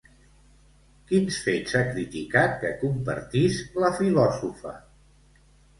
[1.11, 4.79] Quins fets ha criticat que compartís la filòsofa?